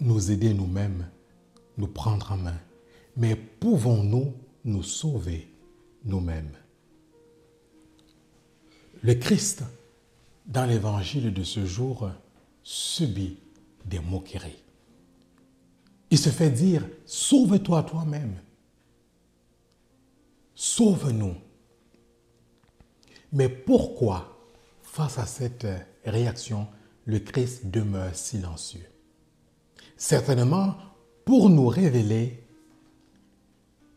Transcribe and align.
nous 0.00 0.30
aider 0.30 0.54
nous-mêmes, 0.54 1.08
nous 1.76 1.86
prendre 1.86 2.32
en 2.32 2.36
main, 2.36 2.58
mais 3.16 3.36
pouvons-nous 3.36 4.34
nous 4.64 4.82
sauver 4.82 5.48
nous-mêmes? 6.04 6.52
Le 9.02 9.14
Christ, 9.14 9.64
dans 10.46 10.64
l'évangile 10.64 11.32
de 11.32 11.42
ce 11.42 11.66
jour, 11.66 12.10
subit 12.62 13.38
des 13.84 13.98
moqueries. 13.98 14.62
Il 16.10 16.18
se 16.18 16.30
fait 16.30 16.50
dire, 16.50 16.86
sauve-toi 17.04 17.82
toi-même. 17.82 18.36
Sauve-nous. 20.54 21.34
Mais 23.32 23.48
pourquoi, 23.48 24.38
face 24.82 25.18
à 25.18 25.26
cette 25.26 25.66
réaction, 26.04 26.68
le 27.04 27.18
Christ 27.18 27.66
demeure 27.66 28.14
silencieux? 28.14 28.86
Certainement 29.96 30.74
pour 31.24 31.50
nous 31.50 31.66
révéler 31.66 32.44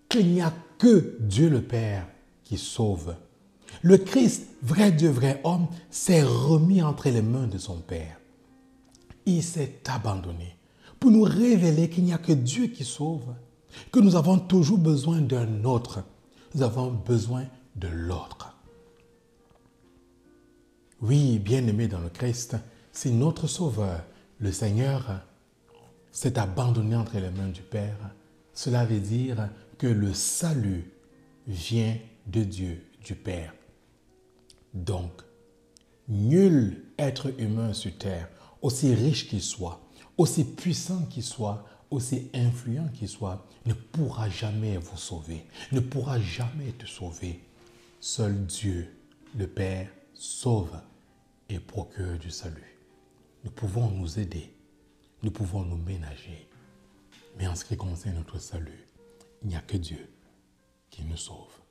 qu'il 0.09 0.31
n'y 0.31 0.41
a 0.41 0.53
que 0.77 1.17
Dieu 1.19 1.49
le 1.49 1.61
Père 1.61 2.07
qui 2.43 2.57
sauve. 2.57 3.15
Le 3.81 3.97
Christ, 3.97 4.47
vrai 4.61 4.91
Dieu, 4.91 5.09
vrai 5.09 5.41
homme, 5.43 5.67
s'est 5.89 6.23
remis 6.23 6.81
entre 6.81 7.09
les 7.09 7.21
mains 7.21 7.47
de 7.47 7.57
son 7.57 7.77
Père. 7.77 8.19
Il 9.25 9.43
s'est 9.43 9.81
abandonné 9.87 10.55
pour 10.99 11.11
nous 11.11 11.23
révéler 11.23 11.89
qu'il 11.89 12.05
n'y 12.05 12.13
a 12.13 12.17
que 12.17 12.31
Dieu 12.31 12.67
qui 12.67 12.83
sauve, 12.83 13.33
que 13.91 13.99
nous 13.99 14.15
avons 14.15 14.39
toujours 14.39 14.77
besoin 14.77 15.21
d'un 15.21 15.63
autre. 15.63 16.03
Nous 16.55 16.63
avons 16.63 16.91
besoin 16.91 17.45
de 17.75 17.87
l'autre. 17.87 18.55
Oui, 21.01 21.37
bien-aimé 21.37 21.87
dans 21.87 21.99
le 21.99 22.09
Christ, 22.09 22.55
si 22.91 23.11
notre 23.11 23.45
Sauveur, 23.45 24.03
le 24.39 24.51
Seigneur, 24.51 25.21
s'est 26.17 26.39
abandonné 26.39 26.95
entre 26.95 27.19
les 27.19 27.29
mains 27.29 27.49
du 27.49 27.61
Père, 27.61 28.09
cela 28.51 28.85
veut 28.85 28.99
dire 28.99 29.51
que 29.77 29.85
le 29.85 30.15
salut 30.15 30.91
vient 31.45 31.95
de 32.25 32.43
Dieu, 32.43 32.83
du 33.05 33.13
Père. 33.13 33.53
Donc, 34.73 35.11
nul 36.07 36.85
être 36.97 37.39
humain 37.39 37.71
sur 37.71 37.95
terre, 37.99 38.29
aussi 38.63 38.95
riche 38.95 39.29
qu'il 39.29 39.43
soit, 39.43 39.79
aussi 40.17 40.43
puissant 40.43 41.05
qu'il 41.05 41.21
soit, 41.21 41.63
aussi 41.91 42.31
influent 42.33 42.89
qu'il 42.95 43.09
soit, 43.09 43.45
ne 43.67 43.73
pourra 43.73 44.27
jamais 44.27 44.77
vous 44.77 44.97
sauver, 44.97 45.45
ne 45.71 45.81
pourra 45.81 46.19
jamais 46.19 46.71
te 46.79 46.87
sauver. 46.87 47.41
Seul 47.99 48.43
Dieu, 48.47 48.91
le 49.37 49.45
Père, 49.45 49.87
sauve 50.15 50.81
et 51.47 51.59
procure 51.59 52.17
du 52.17 52.31
salut. 52.31 52.79
Nous 53.43 53.51
pouvons 53.51 53.91
nous 53.91 54.17
aider, 54.17 54.56
nous 55.23 55.31
pouvons 55.31 55.63
nous 55.63 55.77
ménager, 55.77 56.47
mais 57.37 57.47
en 57.47 57.55
ce 57.55 57.65
qui 57.65 57.77
concerne 57.77 58.17
notre 58.17 58.39
salut, 58.39 58.87
il 59.41 59.49
n'y 59.49 59.55
a 59.55 59.61
que 59.61 59.77
Dieu 59.77 60.09
qui 60.89 61.03
nous 61.03 61.17
sauve. 61.17 61.66